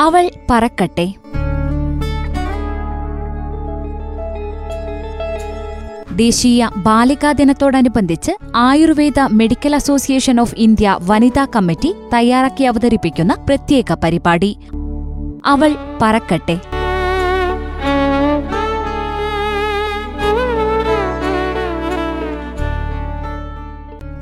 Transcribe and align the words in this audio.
അവൾ 0.00 0.30
പറക്കട്ടെ. 0.50 1.14
ദേശീയ 6.12 6.68
ബാലികാ 6.76 7.32
ദിനത്തോടനുബന്ധിച്ച് 7.32 8.32
Ayurveda 8.56 9.20
medical 9.30 9.74
association 9.74 10.40
of 10.40 10.54
India 10.54 10.98
വനിതാ 11.02 11.44
കമ്മിറ്റി 11.56 11.94
തയ്യാറാക്കി 12.14 12.64
അവതരിപ്പിക്കുന്ന 12.64 13.34
പ്രത്യേക 13.34 13.92
പരിപാടി. 14.04 14.56
അവൾ 15.46 15.76
പറക്കട്ടെ. 16.02 16.79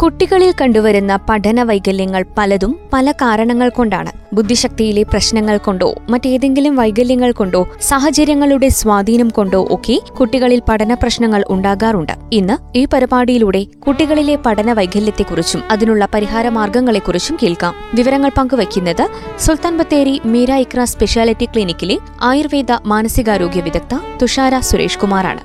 കുട്ടികളിൽ 0.08 0.54
കണ്ടുവരുന്ന 0.60 1.16
പഠന 1.16 1.62
വൈകല്യങ്ങൾ 1.62 2.24
പലതും 2.38 2.78
പല 2.92 3.12
കാരണങ്ങൾ 3.12 3.68
കൊണ്ടാണ്. 3.68 4.10
ബുദ്ധിശക്തിയിലെ 4.32 5.02
പ്രശ്നങ്ങൾ 5.02 5.58
കൊണ്ടോ 5.58 5.94
മറ്റേതെങ്കിലും 6.10 6.76
വൈകല്യങ്ങൾ 6.76 7.32
കൊണ്ടോ 7.32 7.68
സാഹചര്യങ്ങളുടെ 7.80 8.68
സ്വാധീനം 8.68 9.28
കൊണ്ടോ 9.28 9.68
ഒക്കെ 9.70 10.00
കുട്ടികളിൽ 10.18 10.62
പഠന 10.68 10.94
പ്രശ്നങ്ങൾ 10.94 11.44
ഉണ്ടാകാറുണ്ട്. 11.48 12.12
ഇന്ന് 12.32 12.78
ഈ 12.78 12.84
പരിപാടിയിലൂടെ 12.92 13.64
കുട്ടികളിലെ 13.64 14.36
പഠന 14.36 14.72
വൈകല്യത്തെക്കുറിച്ചും 14.72 15.62
അതിനുള്ള 15.70 16.08
പരിഹാര 16.14 16.48
മാർഗങ്ങളെക്കുറിച്ചും 16.48 17.38
കേൾക്കാം. 17.42 17.74
വിവരങ്ങൾ 17.94 18.30
പങ്കുവയ്ക്കുന്നത് 18.38 19.04
സുൽത്താൻ 19.38 19.76
ബത്തേരി 19.76 20.20
മീര 20.24 20.52
ഇക്ര 20.54 20.84
സ്പെഷ്യാലിറ്റി 20.84 21.44
ക്ലിനിക്കിലെ 21.44 21.98
ആയുർവേദ 22.22 22.72
മാനസികാരോഗ്യ 22.84 23.60
വിദഗ്ധ 23.60 23.94
തുഷാര 24.22 24.58
സുരേഷ് 24.58 24.98
കുമാറാണ് 24.98 25.44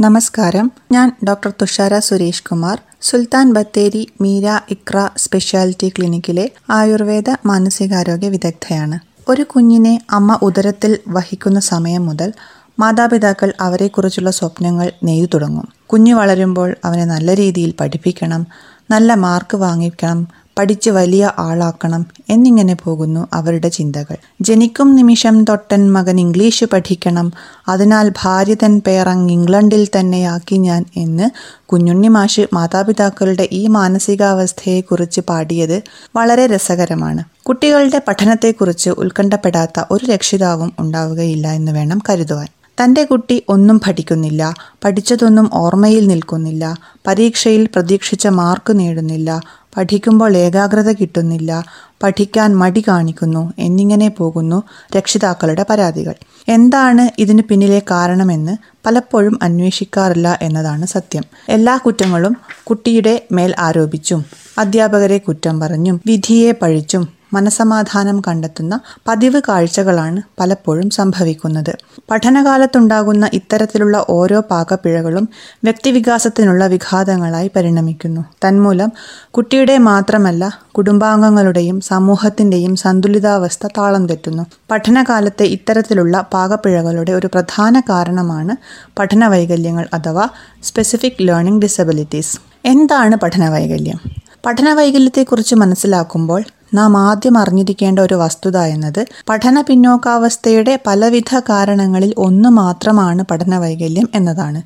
നമസ്കാരം. 0.00 0.72
ഞാൻ 0.92 1.16
ഡോക്ടർ 1.28 1.52
തുഷാര 1.62 1.98
സുരേഷ് 1.98 2.42
കുമാർ. 2.42 2.80
സുൽത്താൻ 3.02 3.52
ബത്തേരി 3.52 4.08
മീര 4.20 4.60
ഇക്ര 4.70 5.08
സ്പെഷ്യാലിറ്റി 5.16 5.88
ക്ലിനിക്കിലെ 5.88 6.50
ആയുർവേദ 6.70 7.24
മാനസികാരോഗ്യ 7.46 8.28
വിദഗ്ധയാണ്. 8.28 8.98
ഒരു 9.28 9.42
കുഞ്ഞിനെ 9.42 10.00
അമ്മ 10.10 10.38
ഉദരത്തിൽ 10.42 10.98
വഹിക്കുന്ന 11.08 11.60
സമയം 11.60 12.06
മുതൽ 12.06 12.32
മാതാപിതാക്കൾ 12.78 13.52
അവരെക്കുറിച്ചുള്ള 13.60 14.30
സ്വപ്നങ്ങൾ 14.30 14.92
നെയ്തു 15.04 15.26
തുടങ്ങും. 15.34 15.68
കുഞ്ഞു 15.86 16.14
വളരുമ്പോൾ 16.14 16.76
അവനെ 16.84 17.04
നല്ല 17.04 17.34
രീതിയിൽ 17.34 17.74
പഠിപ്പിക്കണം 17.80 18.46
നല്ല 18.90 19.14
മാർക്ക് 19.14 19.56
വാങ്ങിക്കണം 19.56 20.28
പഠിച്ച് 20.58 20.90
വലിയ 20.90 21.32
ആളാക്കണം 21.38 22.06
എന്നിങ്ങനെ 22.30 22.74
പോകുന്നു 22.74 23.28
അവരുടെ 23.32 23.68
ചിന്തകൾ. 23.68 24.16
ജനിക്കും 24.40 24.96
നിമിഷം 24.96 25.44
തൊട്ടൻ 25.44 25.92
മകൻ 25.92 26.20
ഇംഗ്ലീഷ് 26.20 26.64
പഠിക്കണം. 26.64 27.32
അതിനാൽ 27.68 28.12
ഭാര്യ 28.22 28.54
തൻ 28.54 28.82
പേറങ് 28.86 29.30
ഇംഗ്ലണ്ടിൽ 29.30 29.88
തന്നെയാക്കി 30.00 30.56
ഞാൻ 30.56 30.84
എന്ന് 30.96 31.30
കുഞ്ഞുണ്ണി 31.66 32.08
മാഷ് 32.08 32.46
മാതാപിതാക്കളുടെ 32.52 33.48
ഈ 33.52 33.66
മാനസികാവസ്ഥയെക്കുറിച്ച് 33.66 35.20
പാടിയത് 35.28 35.82
വളരെ 36.16 36.46
രസകരമാണ്. 36.46 37.24
കുട്ടികളുടെ 37.48 38.00
പഠനത്തെക്കുറിച്ച് 38.08 38.90
ഉത്കണ്ഠപ്പെടാത്ത 38.90 39.84
ഒരു 39.90 40.06
രക്ഷിതാവും 40.06 40.72
ഉണ്ടാവുകയില്ല 40.78 41.48
എന്ന് 41.52 41.72
വേണം 41.72 42.02
കരുതുവാൻ. 42.10 42.48
തന്റെ 42.82 43.04
കുട്ടി 43.04 43.42
ഒന്നും 43.48 43.80
പഠിക്കുന്നില്ല 43.80 44.54
പഠിച്ചതൊന്നും 44.84 45.50
ഓർമ്മയിൽ 45.54 46.06
നിൽക്കുന്നില്ല 46.08 46.76
പരീക്ഷയിൽ 47.06 47.68
പ്രതീക്ഷിച്ച 47.74 48.26
മാർക്ക് 48.26 48.80
നേടുന്നില്ല 48.80 49.30
പഠിക്കുമ്പോൾ 49.76 50.36
ഏകാഗ്രത 50.36 50.92
കിട്ടുന്നില്ല. 50.92 51.64
പഠിക്കാൻ 52.02 52.56
മടി 52.56 52.84
കാണിക്കുന്നു. 52.88 53.52
എന്നിങ്ങനെ 53.58 54.08
പോകുന്നു 54.08 54.62
രക്ഷിതാക്കളുടെ 54.96 55.66
പരാതികൾ. 55.70 56.14
എന്താണ് 56.48 57.20
ഇതിന് 57.20 57.42
പിന്നിലെ 57.42 57.82
കാരണമെന്ന് 57.90 58.56
പലപ്പോഴും 58.86 59.38
അന്വേഷിക്കാറില്ല 59.42 60.38
എന്നതാണ് 60.42 60.86
സത്യം. 60.86 61.24
എല്ലാ 61.48 61.76
കുറ്റങ്ങളും 61.76 62.36
കുട്ടിയുടെ 62.64 63.22
മേൽ 63.32 63.54
ആരോപിച്ചും 63.58 64.24
അധ്യാപകരെ 64.58 65.18
കുറ്റം 65.18 65.60
പറഞ്ഞും 65.60 66.00
വിധിയെ 66.06 66.52
പഴിച്ചും 66.52 67.17
മനസമാധാനം 67.32 68.20
കണ്ടെത്തുന്ന 68.20 68.80
പതിവ് 69.08 69.40
കാഴ്ചകളാണ് 69.48 70.22
പലപ്പോഴും 70.40 70.90
സംഭവിക്കുന്നത്. 70.90 71.78
പഠനകാലത്തുണ്ടാകുന്ന 72.10 73.30
ഇത്തരത്തിലുള്ള 73.32 74.06
ഓരോ 74.08 74.40
പാകപ്പിഴകളും 74.40 75.28
വ്യക്തിവികാസത്തിനുള്ള 75.64 76.66
വിഘാതങ്ങളായി 76.66 77.50
പരിണമിക്കുന്നു. 77.56 78.24
തന്മൂലം 78.44 78.92
കുട്ടിയുടെ 79.30 79.78
മാത്രമല്ല 79.78 80.58
കുടുംബാംഗങ്ങളുടെയും 80.72 81.80
സമൂഹത്തിന്റെയും 81.80 82.76
സന്തുലിതാവസ്ഥ 82.76 83.66
താളം 83.66 84.06
തെറ്റുന്നു. 84.06 84.46
പഠനകാലത്തെ 84.70 85.42
ഇത്തരത്തിലുള്ള 85.42 86.26
പാകപ്പിഴകളുടെ 86.32 87.12
ഒരു 87.12 87.26
പ്രധാന 87.26 87.80
കാരണമാണ് 87.80 88.56
പഠനവൈകല്യങ്ങൾ 88.98 89.86
അഥവാ 89.94 90.28
സ്പെസിഫിക് 90.62 91.20
ലേണിംഗ് 91.20 91.62
ഡിസബിലിറ്റീസ് 91.62 92.38
എന്താണ് 92.64 93.16
പഠനവൈകല്യം? 93.16 93.98
പഠനവൈകല്യത്തെക്കുറിച്ച് 94.46 94.46
പഠന 94.46 94.72
വൈകല്യത്തെക്കുറിച്ച് 94.72 95.54
മനസ്സിലാക്കുമ്പോൾ 95.54 96.42
നാം 96.74 96.96
ആദ്യം 96.96 97.38
അറിഞ്ഞിരിക്കേണ്ട 97.38 97.98
ഒരു 97.98 98.14
വസ്തുത 98.14 98.58
എന്നത് 98.58 99.06
പഠന 99.28 99.60
പിന്നോക്കാവസ്ഥയുടെ 99.60 100.78
പലവിധ 100.86 101.38
കാരണങ്ങളിൽ 101.38 102.14
ഒന്ന് 102.18 102.48
മാത്രമാണ് 102.48 103.24
പഠന 103.30 103.58
വൈകല്യം 103.58 104.08
എന്നതാണ്. 104.14 104.62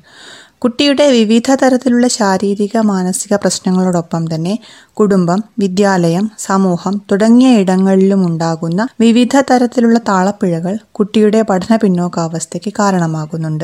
കുട്ടിയുടെ 0.59 1.11
വിവിധ 1.11 1.55
തരത്തിലുള്ള 1.55 2.07
ശാരീരിക 2.07 2.77
മാനസിക 2.77 3.35
പ്രശ്നങ്ങളോടൊപ്പം 3.35 4.35
തന്നെ 4.35 4.59
കുടുംബം 4.93 5.43
വിദ്യാലയം 5.59 6.31
സമൂഹം 6.37 7.01
തുടങ്ങിയ 7.11 7.55
ഇടങ്ങളിലും 7.55 8.27
ഉണ്ടാകുന്ന 8.27 8.87
വിവിധ 8.99 9.35
തരത്തിലുള്ള 9.37 9.99
താളപ്പിഴകൾ 9.99 10.77
കുട്ടിയുടെ 10.91 11.41
പഠന 11.41 11.75
പിന്നോക്കാവസ്ഥയ്ക്ക് 11.75 12.73
കാരണമാകുന്നുണ്ട്. 12.79 13.63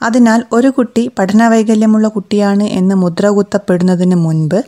അതിനാൽ 0.00 0.40
ഒരു 0.52 0.68
കുട്ടി 0.68 1.02
പഠനവൈകല്യമുള്ള 1.18 2.08
കുട്ടിയാണ് 2.08 2.66
എന്ന് 2.80 2.94
മുദ്രകുത്തപ്പെടുന്നതിന് 2.94 4.16
മുൻപ് 4.16 4.58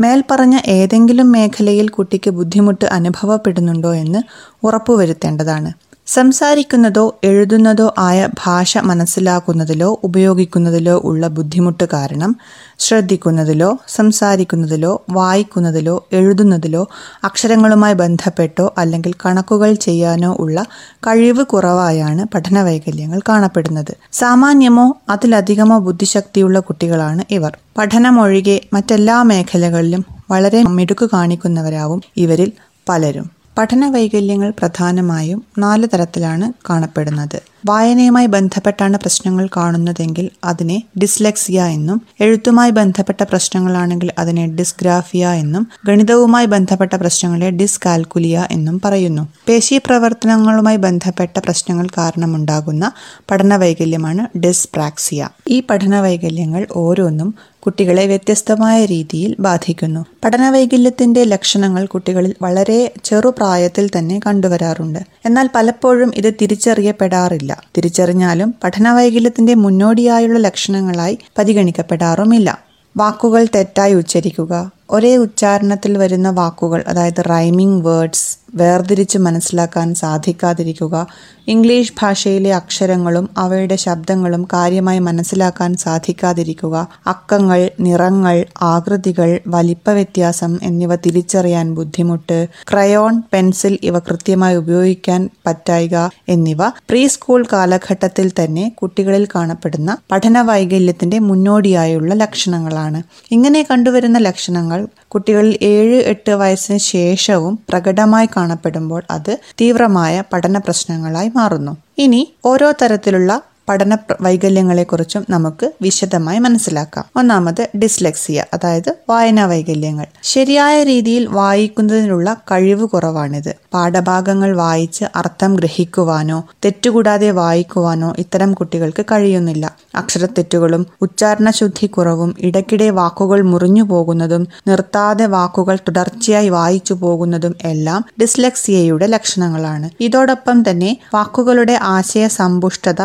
മേൽപ്പറഞ്ഞ 0.00 0.56
ഏതെങ്കിലും 0.68 1.30
മേഖലയിൽ 1.32 1.88
കുട്ടിക്ക് 1.88 2.30
ബുദ്ധിമുട്ട് 2.30 2.86
അനുഭവപ്പെടുന്നുണ്ടോ 2.98 3.92
എന്ന് 3.94 4.22
ഉറപ്പുവരുത്തേണ്ടതാണ്. 4.64 5.70
സംസാരിക്കുന്നതോ 6.08 7.18
എഴുതുന്നതോ 7.24 7.94
ആയ 7.98 8.28
ഭാഷ 8.46 8.78
മനസ്സിലാക്കുന്നതിലോ 8.78 10.00
ഉപയോഗിക്കുന്നതിലോ 10.04 11.00
ഉള്ള 11.04 11.28
ബുദ്ധിമുട്ട് 11.28 11.84
കാരണം 11.92 12.36
ശ്രദ്ധിക്കുന്നതിലോ 12.78 13.78
സംസാരിക്കുന്നതിലോ 13.88 15.04
വായിക്കുന്നതിലോ 15.10 16.06
എഴുതുന്നതിലോ 16.12 16.88
അക്ഷരങ്ങളുമായി 17.24 17.94
ബന്ധപ്പെട്ടോ 17.94 18.74
അല്ലെങ്കിൽ 18.78 19.14
കണക്കുകൾ 19.26 19.74
ചെയ്യാനോ 19.74 20.36
ഉള്ള 20.38 20.64
കഴിവ് 21.06 21.44
കുറവായാണ് 21.44 22.26
പഠന 22.34 22.62
വൈകല്യങ്ങൾ 22.62 23.20
കാണപ്പെടുന്നത്. 23.28 23.96
സാമാന്യമോ 24.12 24.96
അതിലധികമോ 25.08 25.78
ബുദ്ധിശക്തിയുള്ള 25.78 26.60
കുട്ടികളാണ് 26.60 27.24
ഇവർ. 27.30 27.58
പഠനമൊഴികെ 27.78 28.60
മറ്റെല്ലാ 28.72 29.22
മേഖലകളിലും 29.22 30.04
വളരെ 30.30 30.62
മിടുക്ക് 30.62 31.10
കാണിക്കുന്നവരാവും 31.12 32.02
ഇവരിൽ 32.16 32.52
പലരും. 32.88 33.37
പഠന 33.58 33.88
വൈകല്യങ്ങൾ 33.88 34.50
പ്രധാനമായും 34.58 35.44
നാല് 35.58 35.86
തരത്തിലാണ് 35.94 36.52
കാണപ്പെടുന്നത്. 36.70 37.38
വായനയുമായി 37.68 38.26
ബന്ധപ്പെട്ടാണ് 38.26 38.96
പ്രശ്നങ്ങൾ 38.96 39.48
കാണുന്നതെങ്കിൽ 39.56 40.30
അതിനെ 40.44 40.82
ഡിസ്ലെക്സിയ 40.98 41.62
എന്നും 41.62 42.02
എഴുത്തുമായി 42.20 42.70
ബന്ധപ്പെട്ട 42.70 43.22
പ്രശ്നങ്ങളാണെങ്കിൽ 43.22 44.12
അതിനെ 44.18 44.46
ഡിസ്ഗ്രാഫിയ 44.46 45.28
എന്നും 45.28 45.68
ഗണിതവുമായി 45.86 46.46
ബന്ധപ്പെട്ട 46.46 46.94
പ്രശ്നങ്ങളെ 46.96 47.50
ഡിസ്കാൽക്കുലിയ 47.50 48.46
എന്നും 48.50 48.80
പറയുന്നു. 48.84 49.28
പേശി 49.48 49.78
പ്രവർത്തനങ്ങളുമായി 49.78 50.76
ബന്ധപ്പെട്ട 50.76 51.38
പ്രശ്നങ്ങൾ 51.38 51.86
കാരണമുണ്ടാകുന്ന 51.98 52.92
പഠന 53.30 53.56
വൈകല്യമാണ് 53.56 54.38
ഡിസ്പ്രാക്സിയ. 54.38 55.28
ഈ 55.48 55.62
പഠനവൈകല്യങ്ങൾ 55.70 56.66
ഓരോന്നും 56.76 57.34
കുട്ടികളെ 57.58 58.06
വ്യത്യസ്തമായ 58.06 58.84
രീതിയിൽ 58.84 59.36
ബാധിക്കുന്നു. 59.40 60.04
പഠനവൈകല്യത്തിന്റെ 60.24 61.24
ലക്ഷണങ്ങൾ 61.24 61.86
കുട്ടികളിൽ 61.86 62.34
വളരെ 62.42 62.92
ചെറുപ്രായത്തിൽ 63.04 63.90
തന്നെ 63.98 64.20
കണ്ടുവരാറുണ്ട്. 64.26 64.98
എന്നാൽ 65.26 65.50
പലപ്പോഴും 65.54 66.12
ഇത് 66.14 66.34
തിരിച്ചറിയപ്പെടാറില്ല. 66.42 67.57
തിരിച്ചറിഞ്ഞാലും 67.76 68.54
പഠനവൈകല്യത്തിന്റെ 68.64 69.54
മുന്നോടിയായുള്ള 69.54 70.38
ലക്ഷണങ്ങളായി 70.38 71.18
പരിഗണിക്കപ്പെടാറുമില്ല. 71.38 72.58
വാക്കുകൾ 72.96 73.48
തെറ്റായി 73.54 73.94
ഉച്ചരിക്കുക. 73.94 74.70
ഒരേ 74.90 75.16
ഉച്ചാരണത്തിൽ 75.16 75.98
വരുന്ന 75.98 76.30
വാക്കുകൾ 76.30 76.84
അതായത് 76.88 77.24
റൈമിംഗ് 77.30 77.84
വേർഡ്സ് 77.84 78.38
വേർതിരിച്ച് 78.54 79.18
മനസ്സിലാക്കാൻ 79.18 79.94
സാധിക്കാതിരിക്കുക. 79.94 81.06
ഇംഗ്ലീഷ് 81.48 81.92
ഭാഷയിലെ 82.00 82.54
അക്ഷരങ്ങളും 82.54 83.30
അവയുടെ 83.38 83.76
ശബ്ദങ്ങളും 83.76 84.44
കാര്യമായി 84.44 84.98
മനസ്സിലാക്കാൻ 84.98 85.76
സാധിക്കാതിരിക്കുക. 85.76 86.88
അക്കങ്ങൾ 87.06 87.70
നിറങ്ങൾ 87.80 88.44
ആകൃതികൾ 88.62 89.40
വലിപ്പ 89.46 89.90
വ്യത്യാസം 89.90 90.58
എന്നിവ 90.62 90.94
തിരിച്ചറിയാൻ 90.94 91.74
ബുദ്ധിമുട്ട്. 91.74 92.48
ക്രയോൺ 92.72 93.22
പെൻസിൽ 93.32 93.78
ഇവ 93.82 93.98
കൃത്യമായി 93.98 94.56
ഉപയോഗിക്കാൻ 94.56 95.30
പറ്റായിക 95.46 95.96
എന്നിവ 96.28 96.68
പ്രീ 96.68 97.06
സ്കൂൾ 97.06 97.46
കാലഘട്ടത്തിൽ 97.52 98.30
തന്നെ 98.30 98.68
കുട്ടികളിൽ 98.68 99.28
കാണപ്പെടുന്ന 99.34 99.96
പഠന 100.12 100.40
വൈകല്യത്തിന്റെ 100.40 101.18
മുന്നോടിയായുള്ള 101.18 102.14
ലക്ഷണങ്ങളാണ്. 102.14 103.02
ഇങ്ങനെ 103.30 103.66
കണ്ടുവരുന്ന 103.70 104.18
ലക്ഷണങ്ങൾ 104.18 104.88
കുട്ടികളിൽ 105.14 105.58
ഏഴ് 105.62 105.98
എട്ട് 106.04 106.32
വയസ്സിന് 106.34 106.78
ശേഷവും 106.78 107.58
പ്രകടമായി 107.68 108.28
കാണപ്പെടുമ്പോൾ 108.36 109.02
അത് 109.10 109.32
തീവ്രമായ 109.60 110.22
പഠന 110.32 110.58
പ്രശ്നങ്ങളായി 110.58 111.30
മാറുന്നു. 111.36 111.72
ഇനി 111.98 112.22
ഓരോ 112.44 112.72
തരത്തിലുള്ള 112.82 113.32
പഠന 113.68 113.96
വൈകല്യങ്ങളെക്കുറിച്ചും 114.20 115.26
നമുക്ക് 115.30 115.72
വിശദമായി 115.82 116.38
മനസ്സിലാക്കാം. 116.38 117.04
ഒന്നാമത് 117.16 117.68
ഡിസ്ലെക്സിയ 117.76 118.44
അതായത് 118.54 118.94
വായനാ 119.10 119.46
വൈകല്യങ്ങൾ. 119.46 120.06
ശരിയായ 120.22 120.82
രീതിയിൽ 120.82 121.26
വായിക്കുന്നതിനുള്ള 121.26 122.34
കഴിവ് 122.34 122.88
കുറവാണിത്. 122.88 123.54
പാഠഭാഗങ്ങൾ 123.74 124.56
വായിച്ച് 124.56 125.04
അർത്ഥം 125.16 125.54
ഗ്രഹിക്കുവാനോ 125.54 126.44
തെറ്റുകൂടാതെ 126.64 127.30
വായിക്കുവാനോ 127.30 128.14
ഇത്തരം 128.18 128.52
കുട്ടികൾക്ക് 128.52 129.04
കഴിയുന്നില്ല. 129.12 129.72
അക്ഷരത്തെറ്റുകളും 129.94 130.86
ഉച്ചാരണ 131.00 131.50
ശുദ്ധി 131.50 131.86
കുറവും 131.86 132.34
ഇടയ്ക്കിടെ 132.38 132.90
വാക്കുകൾ 132.90 133.42
മുറിഞ്ഞു 133.42 133.82
പോകുന്നതും 133.82 134.48
നിർത്താതെ 134.68 135.26
വാക്കുകൾ 135.26 135.76
തുടർച്ചയായി 135.76 136.48
വായിച്ചു 136.48 136.94
പോകുന്നതും 136.94 137.54
എല്ലാം 137.62 138.04
ഡിസ്ലെക്സിയയുടെ 138.20 139.06
ലക്ഷണങ്ങളാണ്. 139.06 139.90
ഇതോടൊപ്പം 140.00 140.70
തന്നെ 140.70 140.96
വാക്കുകളുടെ 141.14 141.78
ആശയ 141.82 142.28
സമ്പുഷ്ടത 142.28 143.02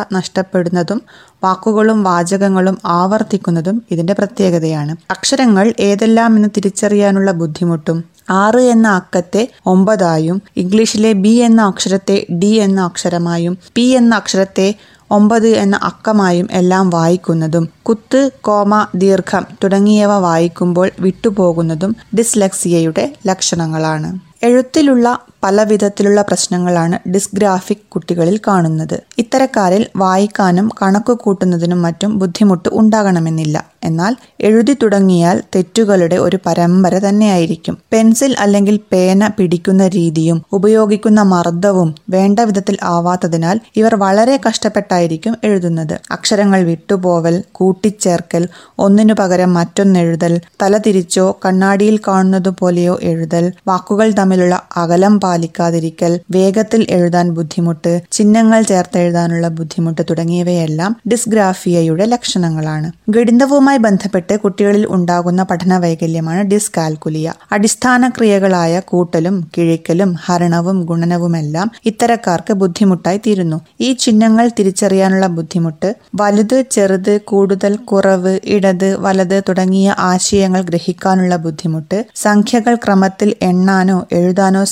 നഷ്ടപ്പെടുന്നതും 0.53 0.99
വാക്കുകളും 1.43 1.99
വാചകങ്ങളും 2.03 2.75
ആവർത്തിക്കുന്നതും 2.93 3.77
ഇതിന്റെ 3.91 4.13
പ്രത്യേകതയാണ്. 4.13 4.93
അക്ഷരങ്ങൾ 5.11 5.65
ഏതെല്ലാം 5.79 6.31
എന്ന് 6.37 6.49
തിരിച്ചറിയാനുള്ള 6.57 7.29
ബുദ്ധിമുട്ടും 7.41 7.97
ആറ് 8.33 8.61
എന്ന 8.73 8.87
അക്കത്തെ 8.99 9.43
ഒമ്പതായും 9.65 10.37
ഇംഗ്ലീഷിലെ 10.57 11.11
ബി 11.23 11.33
എന്ന 11.47 11.61
അക്ഷരത്തെ 11.63 12.17
ഡി 12.41 12.51
എന്ന 12.65 12.79
അക്ഷരമായും 12.81 13.55
പി 13.75 13.85
എന്ന 13.99 14.19
അക്ഷരത്തെ 14.21 14.67
ഒമ്പത് 15.11 15.47
എന്ന 15.63 15.75
അക്കമായും 15.83 16.47
എല്ലാം 16.59 16.85
വായിക്കുന്നതും 16.89 17.65
കുത്ത് 17.87 18.21
കോമ 18.41 18.73
ദീർഘം 18.95 19.43
തുടങ്ങിയവ 19.63 20.13
വായിക്കുമ്പോൾ 20.27 20.87
വിട്ടുപോകുന്നതും 20.99 21.91
ഡിസ്ലെക്സിയയുടെ 22.17 23.05
ലക്ഷണങ്ങളാണ്. 23.27 24.11
എഴുത്തിലുള്ള 24.43 25.07
പല 25.43 25.63
വിധത്തിലുള്ള 25.63 26.21
പ്രശ്നങ്ങളാണ് 26.21 27.09
ഡിസ്ഗ്രാഫിക് 27.09 27.85
കുട്ടികളിൽ 27.89 28.39
കാണുന്നത്. 28.47 28.97
ഇത്തരക്കാരിൽ 29.17 29.87
വായിക്കാനും 29.95 30.69
കണക്ക് 30.81 31.13
കൂട്ടുന്നതിനും 31.13 31.81
മറ്റും 31.81 32.19
ബുദ്ധിമുട്ട് 32.19 32.69
ഉണ്ടാകണമെന്നില്ല. 32.71 33.57
എന്നാൽ 33.83 34.15
എഴുതി 34.39 34.73
തുടങ്ങിയാൽ 34.83 35.43
തെറ്റുകളുടെ 35.55 36.15
ഒരു 36.15 36.37
പരമ്പര 36.45 36.99
തന്നെയായിരിക്കും. 36.99 37.77
പെൻസിൽ 37.93 38.35
അല്ലെങ്കിൽ 38.39 38.79
പേന 38.91 39.27
പിടിക്കുന്ന 39.27 39.87
രീതിയും 39.87 40.43
ഉപയോഗിക്കുന്ന 40.53 41.21
മർദ്ദവും 41.21 41.95
വേണ്ട 42.09 42.39
വിധത്തിൽ 42.39 42.77
ആവാത്തതിനാൽ 42.83 43.59
ഇവർ 43.75 43.95
വളരെ 43.95 44.39
കഷ്ടപ്പെട്ടായിരിക്കും 44.49 45.37
എഴുതുന്നത്. 45.43 45.99
അക്ഷരങ്ങൾ 46.11 46.61
വിട്ടുപോവൽ 46.61 47.43
കൂട്ടിച്ചേർക്കൽ 47.51 48.47
ഒന്നിനു 48.79 49.13
പകരം 49.13 49.53
മറ്റൊന്നെഴുതൽ 49.53 50.41
തലതിരിച്ചോ 50.61 51.39
കണ്ണാടിയിൽ 51.45 51.99
കാണുന്നത് 52.07 52.49
പോലെയോ 52.49 52.99
എഴുതൽ 53.01 53.51
വാക്കുകൾ 53.67 54.11
തമ്മിലുള്ള 54.11 54.63
അകലം 54.77 55.19
പാലിക്കാതിരിക്കൽ 55.33 56.13
വേഗത്തിൽ 56.31 56.81
എഴുതാൻ 56.89 57.27
ബുദ്ധിമുട്ട് 57.31 57.91
ചിഹ്നങ്ങൾ 58.11 58.61
ചേർത്തെഴുതാനുള്ള 58.61 59.47
ബുദ്ധിമുട്ട് 59.57 60.01
തുടങ്ങിയവയെല്ലാം 60.09 60.91
ഡിസ്ഗ്രാഫിയയുടെ 61.11 62.05
ലക്ഷണങ്ങളാണ്. 62.05 62.87
ഗണിതവുമായി 63.09 63.77
ബന്ധപ്പെട്ട് 63.77 64.33
കുട്ടികളിൽ 64.43 64.83
ഉണ്ടാകുന്ന 64.89 65.41
പഠന 65.43 65.77
വൈകല്യമാണ് 65.77 66.41
ഡിസ്കാൽക്കുലിയ. 66.43 67.27
അടിസ്ഥാന 67.51 68.09
ക്രിയകളായ 68.17 68.81
കൂട്ടലും 68.91 69.35
കിഴിക്കലും 69.57 70.11
ഹരണവും 70.25 70.77
ഗുണനവുമെല്ലാം 70.85 71.71
ഇത്തരക്കാർക്ക് 71.85 72.53
ബുദ്ധിമുട്ടായി 72.53 73.21
തീരുന്നു. 73.27 73.57
ഈ 73.81 73.89
ചിഹ്നങ്ങൾ 73.93 74.45
തിരിച്ചറിയാനുള്ള 74.59 75.27
ബുദ്ധിമുട്ട് 75.37 75.89
വലുത് 76.21 76.57
ചെറുത് 76.71 77.13
കൂടുതൽ 77.31 77.75
കുറവ് 77.91 78.39
ഇടത് 78.55 78.89
വലത് 79.05 79.37
തുടങ്ങിയ 79.49 79.95
ആശയങ്ങൾ 80.11 80.61
ഗ്രഹിക്കാനുള്ള 80.61 81.35
ബുദ്ധിമുട്ട് 81.47 81.99
സംഖ്യകൾ 82.23 82.75
ക്രമത്തിൽ 82.85 83.29
എണ്ണാനോ 83.41 83.97
എഴുതാനോ 84.11 84.63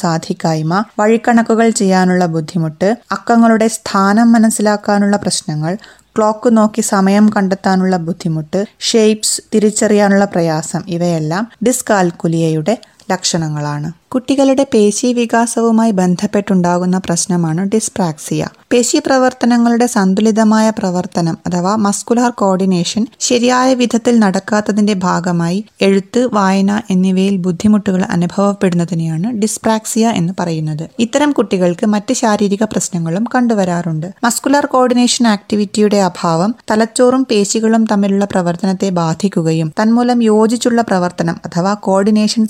സാധിക്കായ്മ 0.53 0.83
വഴിക്കണക്കുകൾ 0.99 1.67
ചെയ്യാനുള്ള 1.79 2.23
ബുദ്ധിമുട്ട് 2.27 2.89
അക്കങ്ങളുടെ 3.11 3.67
സ്ഥാനം 3.69 4.27
മനസ്സിലാക്കാനുള്ള 4.31 5.15
പ്രശ്നങ്ങൾ 5.17 5.73
ക്ലോക്ക് 6.15 6.49
നോക്കി 6.57 6.81
സമയം 6.87 7.25
കണ്ടെത്താനുള്ള 7.35 7.95
ബുദ്ധിമുട്ട് 7.97 8.59
ഷേപ്സ് 8.81 9.35
തിരിച്ചറിയാനുള്ള 9.53 10.25
പ്രയാസം 10.25 10.81
ഇവയെല്ലാം 10.87 11.43
ഡിസ്കാൽക്കുലിയയുടെ 11.63 12.75
ലക്ഷണങ്ങളാണ്. 13.11 13.91
കുട്ടികളുടെ 14.11 14.65
പേശി 14.73 15.13
വികാസവുമായി 15.13 15.91
ബന്ധപ്പെട്ടുണ്ടാകുന്ന 15.91 16.97
പ്രശ്നമാണ് 16.97 17.61
ഡിസ്പ്രാക്സിയ. 17.65 18.47
പേശി 18.73 18.97
പ്രവർത്തനങ്ങളുടെ 18.99 19.85
സന്തുലിതമായ 19.85 20.69
പ്രവർത്തനം 20.69 21.37
അഥവാ 21.47 21.75
മസ്കുലാർ 21.75 22.31
കോർഡിനേഷൻ 22.31 23.07
ശരിയായ 23.19 23.73
വിധത്തിൽ 23.73 24.19
നടക്കാത്തതിന്റെ 24.19 24.93
ഭാഗമായി 24.93 25.65
എഴുത്ത് 25.81 26.29
വായന 26.33 26.81
എന്നിവയിൽ 26.89 27.37
ബുദ്ധിമുട്ടുകൾ 27.37 28.03
അനുഭവപ്പെടുന്നതിനെയാണ് 28.03 29.31
ഡിസ്പ്രാക്സിയ 29.31 30.07
എന്ന് 30.09 30.33
പറയുന്നത്. 30.39 30.89
ഇത്തരം 30.99 31.31
കുട്ടികൾക്ക് 31.31 31.85
മറ്റ് 31.85 32.13
ശാരീരിക 32.13 32.63
പ്രശ്നങ്ങളും 32.63 33.25
കണ്ടുവരാറുണ്ട്. 33.35 34.11
മസ്കുലാർ 34.23 34.65
കോർഡിനേഷൻ 34.65 35.27
ആക്ടിവിറ്റിയുടെ 35.27 35.97
അഭാവം 35.97 36.55
തലച്ചോറും 36.71 37.27
പേശികളും 37.31 37.85
തമ്മിലുള്ള 37.85 38.25
പ്രവർത്തനത്തെ 38.25 38.89
ബാധിക്കുകയും 38.89 39.73
തന്മൂലം 39.81 40.23
യോജിച്ചുള്ള 40.23 40.81
പ്രവർത്തനം 40.81 41.35
അഥവാ 41.45 41.73
കോർഡിനേഷൻ 41.73 42.47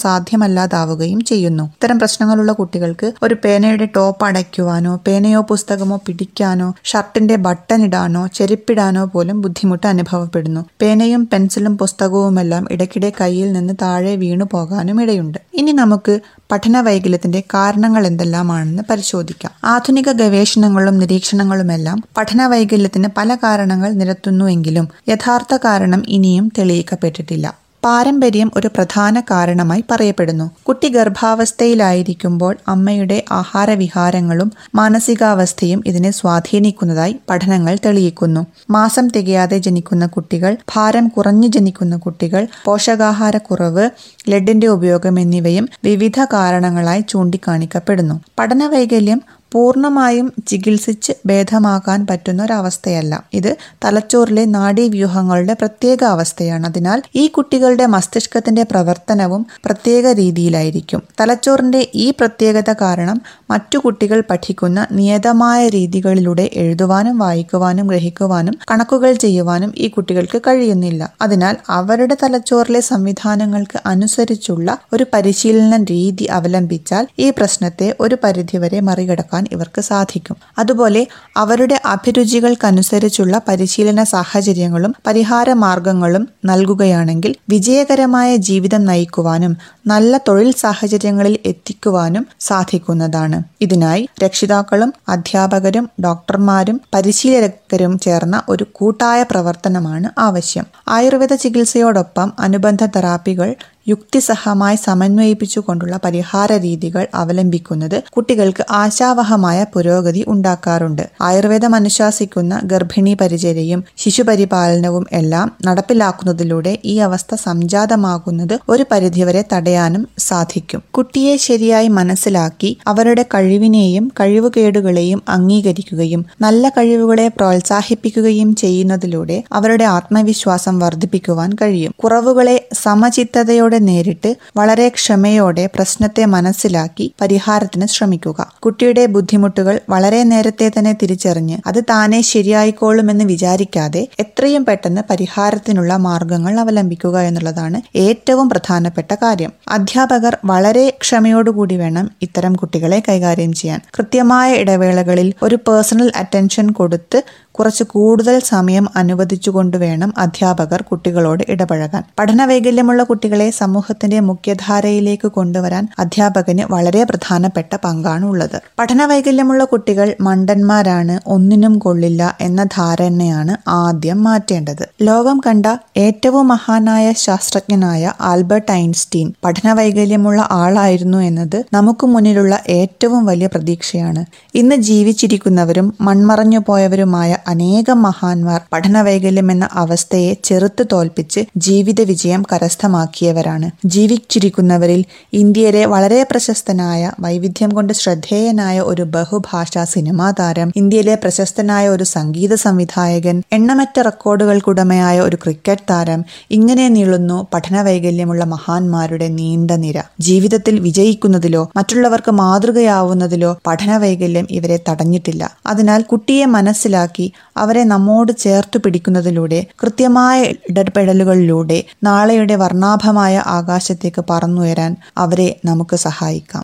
സാധ്യമല്ലാതാവുകയും 0.52 1.22
ചെയ്യുന്നു. 1.22 1.64
ഇത്തരം 1.64 2.00
പ്രശ്നങ്ങളുള്ള 2.00 2.52
കുട്ടികൾക്ക് 2.52 3.12
ഒരു 3.24 3.36
പേനയുടെ 3.44 3.86
ടോപ്പ് 3.96 4.26
അടയ്ക്കുവാനോ 4.26 4.94
പേനയോ 5.08 5.42
പുസ്തകമോ 5.42 5.98
പിടിക്കാനോ 6.06 6.68
ഷർട്ടിന്റെ 6.84 7.36
ബട്ടൺ 7.36 7.84
ഇടാനോ 7.84 8.28
ചെരുപ്പിടാനോ 8.28 9.06
പോലും 9.06 9.42
ബുദ്ധിമുട്ട് 9.42 9.88
അനുഭവപ്പെടുന്നു. 9.88 10.62
പേനയും 10.82 11.30
പെൻസിലും 11.34 11.78
പുസ്തകവുമെല്ലാം 11.78 12.68
ഇടയ്ക്കിടെ 12.72 13.12
കയ്യിൽ 13.22 13.52
നിന്ന് 13.54 13.74
താഴെ 13.82 14.16
വീണു 14.16 14.46
പോകാനും 14.52 15.02
ഇടയുണ്ട്. 15.02 15.38
ഇനി 15.54 15.72
നമുക്ക് 15.72 16.20
പഠന 16.52 16.82
വൈകല്യത്തിന്റെ 16.82 17.42
കാരണങ്ങൾ 17.54 18.04
എന്തെല്ലാമാണെന്ന് 18.08 18.84
പരിശോധിക്കാം. 18.90 19.52
ആധുനിക 19.64 20.12
ഗവേഷണങ്ങളും 20.12 20.98
നിരീക്ഷണങ്ങളുമെല്ലാം 20.98 22.04
പഠന 22.18 22.46
വൈകല്യത്തിന് 22.46 23.08
പല 23.18 23.36
കാരണങ്ങൾ 23.36 23.92
നിരത്തുന്നുവെങ്കിലും 24.02 24.88
യഥാർത്ഥ 25.10 25.58
കാരണം 25.66 26.04
ഇനിയും 26.08 26.52
തെളിയിക്കപ്പെട്ടിട്ടില്ല. 26.58 27.61
പാരമ്പര്യം 27.84 28.52
ഒരു 28.58 28.68
പ്രധാന 28.68 29.20
കാരണമായി 29.20 29.84
പറയപ്പെടുന്നു. 29.92 30.52
കുട്ടി 30.68 30.88
ഗർഭാവസ്ഥയിലായിരിക്കുമ്പോൾ 30.90 32.58
അമ്മയുടെ 32.68 33.24
ആഹാരവിഹാരങ്ങളും 33.32 34.52
മാനസികാവസ്ഥയും 34.76 35.84
ഇതിനെ 35.86 36.12
സ്വാധീനിക്കുന്നതായി 36.12 37.16
പഠനങ്ങൾ 37.30 37.78
തെളിയിക്കുന്നു. 37.86 38.46
മാസം 38.70 39.08
തികയാതെ 39.08 39.58
ജനിക്കുന്ന 39.58 40.08
കുട്ടികൾ 40.08 40.58
ഭാരം 40.76 41.08
കുറഞ്ഞു 41.08 41.48
ജനിക്കുന്ന 41.48 41.98
കുട്ടികൾ 41.98 42.48
പോഷകാഹാരക്കുറവ് 42.66 43.90
ലഡിന്റെ 44.30 44.68
ഉപയോഗം 44.68 45.20
എന്നിവയും 45.20 45.70
വിവിധ 45.84 46.26
കാരണങ്ങളായി 46.34 47.02
ചൂണ്ടിക്കാണിക്കപ്പെടുന്നു. 47.10 48.22
പഠനവൈകല്യം 48.40 49.22
പൂർണമായും 49.52 50.34
ചികിത്സിച്ച് 50.48 51.14
ഭേദമാക്കാൻ 51.26 52.08
പറ്റുന്ന 52.10 52.44
ഒരവസ്ഥയല്ല 52.44 53.24
ഇത് 53.34 53.58
തലച്ചോറിലെ 53.86 54.46
നാഡീവ്യൂഹങ്ങളുടെ 54.46 55.54
പ്രത്യേക 55.54 56.04
അവസ്ഥയാണ്. 56.04 56.66
അതിനാൽ 56.68 57.02
ഈ 57.16 57.28
കുട്ടികളുടെ 57.28 57.86
മസ്തിഷ്കത്തിന്റെ 57.86 58.64
പ്രവർത്തനവും 58.64 59.46
പ്രത്യേക 59.66 60.12
രീതിയിലായിരിക്കും. 60.12 61.02
തലച്ചോറിന്റെ 61.22 61.88
ഈ 61.96 62.12
പ്രത്യേകത 62.12 62.74
കാരണം 62.82 63.22
മറ്റു 63.50 63.78
കുട്ടികൾ 63.78 64.24
പഠിക്കുന്ന 64.30 64.88
നിയതമായ 64.92 65.70
രീതികളിലൂടെ 65.70 66.50
എഴുതുവാനും 66.54 67.18
വായിക്കുവാനും 67.18 67.88
ഗ്രഹിക്കുവാനും 67.88 68.56
കണക്കുകൾ 68.72 69.14
ചെയ്യുവാനും 69.14 69.74
ഈ 69.78 69.88
കുട്ടികൾക്ക് 69.88 70.42
കഴിയുന്നില്ല. 70.48 71.10
അതിനാൽ 71.22 71.58
അവരുടെ 71.70 72.18
തലച്ചോറിലെ 72.24 72.80
സംവിധാനങ്ങൾക്ക് 72.80 73.80
അനുസരിച്ചുള്ള 73.86 74.78
ഒരു 74.94 75.06
പരിശീലന 75.14 75.84
രീതി 75.84 76.24
അവലംബിച്ചാൽ 76.24 77.08
ഈ 77.20 77.30
പ്രശ്നത്തെ 77.30 77.96
ഒരു 78.00 78.18
പരിധിവരെ 78.24 78.80
മറികടക്കാൻ 78.80 79.41
ഇവർക്ക് 79.52 79.82
സാധിക്കും. 79.82 80.36
അതുപോലെ 80.60 81.08
അവരുടെ 81.38 81.82
അഭിരുചികൾക്കനുസരിച്ചുള്ള 81.86 83.42
പരിശീലന 83.48 84.04
സാഹചര്യങ്ങളും 84.04 84.96
പരിഹാര 85.08 85.54
മാർഗങ്ങളും 85.54 86.28
നൽകുകയാണെങ്കിൽ 86.46 87.36
വിജയകരമായ 87.50 88.36
ജീവിതം 88.36 88.86
നയിക്കുവാനും 88.86 89.58
നല്ല 89.88 90.18
തൊഴിൽ 90.18 90.52
സാഹചര്യങ്ങളിൽ 90.52 91.38
എത്തിക്കുവാനും 91.46 92.28
സാധിക്കുന്നതാണ്. 92.40 93.44
ഇതിനായി 93.62 94.08
രക്ഷിതാക്കളും 94.24 94.94
അധ്യാപകരും 95.10 95.90
ഡോക്ടർമാരും 96.04 96.82
പരിശീലകരും 96.94 98.00
ചേർന്ന 98.00 98.42
ഒരു 98.50 98.66
കൂട്ടായ 98.72 99.24
പ്രവർത്തനമാണ് 99.24 100.20
ആവശ്യം. 100.20 100.66
ആയുർവേദ 100.88 101.34
ചികിത്സയോടൊപ്പം 101.34 102.34
അനുബന്ധ 102.40 102.86
തെറാപ്പികൾ 102.86 103.56
യുക്തിസഹമായി 103.88 104.76
സമന്വയിപ്പിച്ചുകൊണ്ടുള്ള 104.76 106.00
പരിഹാര 106.06 106.52
രീതികൾ 106.58 107.08
അവലംബിക്കുന്നത് 107.14 108.04
കുട്ടികൾക്ക് 108.10 108.64
ആശാവഹമായ 108.72 109.66
പുരോഗതി 109.74 110.24
ഉണ്ടാക്കാറുണ്ട്. 110.28 111.04
ആയുർവേദം 111.22 111.76
അനുശാസിക്കുന്ന 111.76 112.60
ഗർഭിണി 112.64 113.14
പരിചര്യയും 113.14 113.84
ശിശുപരിപാലനവും 113.98 115.06
എല്ലാം 115.12 115.52
നടപ്പിലാക്കുന്നതിലൂടെ 115.66 116.78
ഈ 116.86 116.98
അവസ്ഥ 117.00 117.36
സംജാതമാകുന്നത് 117.36 118.60
ഒരു 118.70 118.86
പരിധിവരെ 118.92 119.44
തടയാനും 119.54 120.08
സാധിക്കും. 120.20 120.82
കുട്ടിയെ 120.92 121.36
ശരിയായി 121.38 121.88
മനസ്സിലാക്കി 121.88 122.78
അവരുടെ 122.88 123.24
കഴിവിനെയും 123.34 124.12
കഴിവുകേടുകളെയും 124.20 125.22
അംഗീകരിക്കുകയും 125.30 126.26
നല്ല 126.42 126.70
കഴിവുകളെ 126.70 127.28
പ്രോത്സാഹിപ്പിക്കുകയും 127.28 128.56
ചെയ്യുന്നതിലൂടെ 128.56 129.44
അവരുടെ 129.52 129.84
ആത്മവിശ്വാസം 129.84 130.80
വർദ്ധിപ്പിക്കുവാൻ 130.80 131.50
കഴിയും. 131.62 131.94
കുറവുകളെ 132.04 132.58
സമചിത്തതയോടെ 132.74 133.71
കുട്ടികളോട് 133.72 133.88
നേരിട്ട് 133.88 134.36
വളരെ 134.58 134.90
ക്ഷമയോടെ 134.90 135.66
പ്രശ്നത്തെ 135.76 136.26
മനസ്സിലാക്കി 136.26 137.14
പരിഹാരത്തിന് 137.22 137.86
ശ്രമിക്കുക. 137.88 138.40
കുട്ടിയുടെ 138.60 139.06
ബുദ്ധിമുട്ടുകൾ 139.06 139.80
വളരെ 139.90 140.24
നേരത്തെ 140.24 140.72
തന്നെ 140.78 140.94
തിരിച്ചറിഞ്ഞ് 141.02 141.58
അത് 141.68 141.84
താനെ 141.90 142.22
ശരിയായിക്കോളുമെന്ന് 142.22 143.26
വിചാരിക്കാതെ 143.26 144.08
എത്രയും 144.20 144.66
പെട്ടെന്ന് 144.66 145.02
പരിഹാരത്തിനുള്ള 145.10 145.98
മാർഗങ്ങൾ 145.98 146.60
അവലംബിക്കുക 146.60 147.20
എന്നുള്ളതാണ് 147.20 147.82
ഏറ്റവും 147.96 148.50
പ്രധാനപ്പെട്ട 148.50 149.16
കാര്യം. 149.24 149.54
അധ്യാപകർ 149.68 150.38
വളരെ 150.46 150.86
ക്ഷമയോടുകൂടി 151.02 151.78
വേണം 151.78 152.10
ഇത്തരം 152.22 152.54
കുട്ടികളെ 152.54 153.04
കൈകാര്യം 153.10 153.54
ചെയ്യാൻ. 153.54 153.80
കൃത്യമായ 153.98 154.54
ഇടവേളകളിൽ 154.56 155.34
ഒരു 155.44 155.56
പേഴ്സണൽ 155.68 156.12
അറ്റൻഷൻ 156.16 156.70
കൊടുത്ത് 156.72 157.20
കുറച്ച് 157.60 157.84
കൂടുതൽ 157.84 158.40
സമയം 158.40 158.90
അനുവദിച്ചുകൊണ്ട് 158.96 159.78
വേണം 159.78 160.14
അധ്യാപകർ 160.18 160.82
കുട്ടികളോട് 160.82 161.44
ഇടപഴകാൻ. 161.50 162.04
പഠന 162.20 162.46
വൈകല്യമുള്ള 162.46 163.04
കുട്ടികളെ 163.04 163.50
സമൂഹത്തിന്റെ 163.50 164.20
മുഖ്യധാരയിലേക്ക് 164.20 165.28
കൊണ്ടുവരാൻ 165.28 165.88
അധ്യാപകന് 166.00 166.74
വളരെ 166.74 167.04
പ്രധാനപ്പെട്ട 167.04 167.78
പങ്കാണ് 167.84 168.26
ഉള്ളത് 168.26 168.62
പഠന 168.80 169.06
വൈകല്യമുള്ള 169.06 169.64
കുട്ടികൾ 169.64 170.16
മണ്ടന്മാരാണ് 170.22 171.20
ഒന്നിനും 171.28 171.80
കൊള്ളില്ല 171.80 172.38
എന്ന 172.42 172.64
ധാരണയാണ് 172.64 173.70
ആദ്യം 173.70 174.24
മാറ്റേണ്ടത്. 174.24 174.88
ലോകം 175.02 175.42
കണ്ട 175.48 175.66
ഏറ്റവും 175.98 176.48
മഹാനായ 176.48 177.14
ശാസ്ത്രജ്ഞനായ 177.18 178.14
ആൽബർട്ട് 178.22 178.72
ഐൻസ്റ്റീൻ 178.72 179.34
പഠന 179.46 179.72
വൈകല്യമുള്ള 179.72 180.48
ആളായിരുന്നു 180.52 181.18
എന്നത് 181.18 181.66
നമുക്ക് 181.74 182.08
മുന്നിലുള്ള 182.08 182.64
ഏറ്റവും 182.70 183.26
വലിയ 183.26 183.48
പ്രതീക്ഷയാണ്. 183.48 184.26
ഇന്ന് 184.56 184.76
ജീവിച്ചിരിക്കുന്നവരും 184.76 185.94
മൺമറഞ്ഞു 186.02 186.60
പോയവരുമായ 186.68 187.38
അനേകം 187.48 188.02
മഹാന്മാർ 188.02 188.62
പഠനവൈകല്യം 188.74 189.52
എന്ന 189.52 189.70
അവസ്ഥയെ 189.74 190.34
ചെറുത്തു 190.44 190.84
തോൽപ്പിച്ച് 190.92 191.40
ജീവിത 191.58 192.02
വിജയം 192.02 192.44
കരസ്ഥമാക്കിയവരാണ്. 192.54 193.70
ജീവിച്ചിരിക്കുന്നവരിൽ 193.86 195.06
ഇന്ത്യയിലെ 195.34 195.86
വളരെ 195.86 196.24
പ്രശസ്തനായ 196.32 197.12
വൈവിധ്യം 197.20 197.70
കൊണ്ട് 197.70 197.94
ശ്രദ്ധേയനായ 197.94 198.80
ഒരു 198.80 199.02
ബഹുഭാഷാ 199.02 199.84
സിനിമാ 199.84 200.32
താരം 200.32 200.72
ഇന്ത്യയിലെ 200.76 201.16
പ്രശസ്തനായ 201.16 201.90
ഒരു 201.90 202.04
സംഗീത 202.04 202.54
സംവിധായകൻ 202.54 203.44
എണ്ണമറ്റ 203.52 204.00
റെക്കോർഡുകൾക്കുടമയായ 204.00 205.20
ഒരു 205.20 205.36
ക്രിക്കറ്റ് 205.36 205.82
താരം 205.90 206.26
ഇങ്ങനെ 206.52 206.90
നീളുന്നു 206.90 207.48
പഠനവൈകല്യമുള്ള 207.54 208.46
മഹാന്മാരുടെ 208.46 209.28
നീണ്ട 209.28 209.72
നിര. 209.72 210.02
ജീവിതത്തിൽ 210.20 210.80
വിജയിക്കുന്നതിലോ 210.80 211.72
മറ്റുള്ളവർക്ക് 211.78 212.32
മാതൃകയാവുന്നതിലോ 212.32 213.60
പഠനവൈകല്യം 213.68 214.48
ഇവരെ 214.50 214.80
തടഞ്ഞിട്ടില്ല. 214.90 215.52
അതിനാൽ 215.68 216.02
കുട്ടിയെ 216.02 216.46
മനസ്സിലാക്കി 216.46 217.31
അവരെ 217.58 217.84
നമ്മോട് 217.84 218.32
ചേർത്തു 218.38 218.80
പിടിക്കുന്നതിലൂടെ 218.80 219.60
കൃത്യമായ 219.80 220.38
ഇടപെടലുകളിലൂടെ 220.70 221.84
നാളെയുടെ 222.04 222.56
വർണാഭമായ 222.56 223.44
ആകാശത്തേക്ക് 223.48 224.26
പറന്നുയരാൻ 224.30 224.96
അവരെ 225.18 225.50
നമുക്ക് 225.66 225.96
സഹായിക്കാം. 225.96 226.64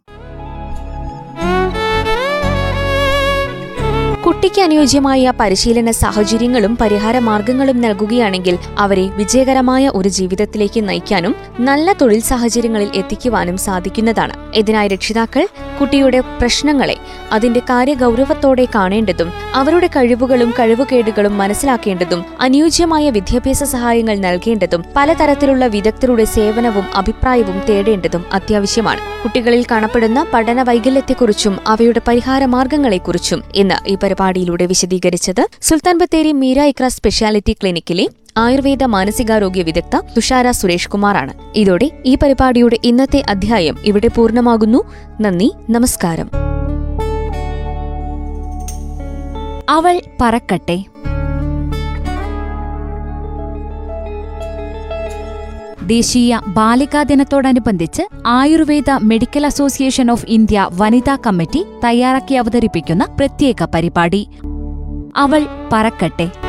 കുട്ടിക്ക് 4.38 4.62
അനുയോജ്യമായ 4.62 5.32
പരിശീലന 5.40 5.92
സാഹചര്യങ്ങളും 5.92 6.78
പരിഹാര 6.82 7.20
മാർഗങ്ങളും 7.20 7.82
നൽകുകയാണെങ്കിൽ 7.82 8.58
അവരെ 8.78 9.10
വിജയകരമായ 9.16 9.90
ഒരു 9.90 10.10
ജീവിതത്തിലേക്ക് 10.10 10.90
നയിക്കാനും 10.90 11.36
നല്ല 11.60 11.94
തൊഴിൽ 12.02 12.20
സാഹചര്യങ്ങളിൽ 12.20 12.90
എത്തിക്കുവാനും 12.96 13.58
സാധിക്കുന്നതാണ്. 13.58 14.34
ഇതിനായി 14.56 14.88
രക്ഷിതാക്കൾ 14.88 15.48
കുട്ടിയുടെ 15.80 16.20
പ്രശ്നങ്ങളെ 16.20 16.98
അതിന്റെ 17.32 17.60
കാര്യഗൗരവത്തോടെ 17.60 18.68
കാണേണ്ടതും 18.76 19.32
അവരുടെ 19.54 19.88
കഴിവുകളും 19.88 20.54
കഴിവുകേടുകളും 20.60 21.38
മനസ്സിലാക്കേണ്ടതും 21.38 22.26
അനുയോജ്യമായ 22.40 23.10
വിദ്യാഭ്യാസ 23.10 23.64
സഹായങ്ങൾ 23.64 24.18
നൽകേണ്ടതും 24.18 24.86
പലതരത്തിലുള്ള 24.96 25.68
വിദഗ്ധരുടെ 25.68 26.24
സേവനവും 26.24 26.86
അഭിപ്രായവും 26.96 27.60
തേടേണ്ടതും 27.70 28.26
അത്യാവശ്യമാണ്. 28.34 29.17
കുട്ടികളിൽ 29.28 29.66
കാണപ്പെടുന്ന 29.72 30.26
പഠന 30.34 30.62
വൈകല്യത്തെക്കുറിച്ചും 30.62 31.58
അവയുടെ 31.68 32.02
പരിഹാര 32.08 32.46
മാർഗങ്ങളെക്കുറിച്ചും 32.46 33.44
ഇന്ന് 33.56 33.90
ഈ 33.90 33.98
പരിപാടിയിലൂടെ 34.04 34.66
വിശദീകരിച്ചത് 34.66 35.48
സുൽത്താൻ 35.62 35.98
ബത്തേരി 35.98 36.32
മീര 36.32 36.62
ഇക്ര 36.62 36.88
സ്പെഷ്യാലിറ്റി 36.88 37.54
ക്ലിനിക്കിലെ 37.54 38.08
ആയുർവേദ 38.38 38.84
മാനസികാരോഗ്യ 38.84 39.62
വിദഗ്ധ 39.62 39.96
തുഷാര 39.96 40.52
സുരേഷ് 40.52 40.90
കുമാറാണ്. 40.90 41.34
ഇതോടെ 41.56 41.92
ഈ 42.06 42.16
പരിപാടിയുടെ 42.16 42.78
ഇന്നത്തെ 42.84 43.24
അധ്യായം 43.30 43.78
ഇവിടെ 43.84 44.08
പൂർണമാകുന്നു. 44.08 44.84
നന്ദി 45.22 45.54
നമസ്കാരം. 45.70 46.30
അവൾ 49.70 50.02
പറക്കട്ടെ. 50.22 50.84
ദേശീയ 55.88 56.40
ബാലികാ 56.48 57.04
ദിനത്തോടനുബന്ധിച്ച് 57.04 58.04
Ayurveda 58.26 58.90
medical 59.02 59.46
association 59.46 60.12
of 60.12 60.26
India 60.28 60.68
വനിതാ 60.72 61.16
കമ്മിറ്റി 61.16 61.66
തയ്യാറാക്കി 61.84 62.36
അവതരിപ്പിക്കുന്ന 62.36 63.06
പ്രത്യേക 63.06 63.64
പരിപാടി. 63.76 64.28
അവൾ 65.16 65.48
പറക്കട്ടെ. 65.74 66.47